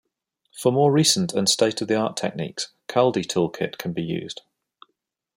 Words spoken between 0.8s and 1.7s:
recent and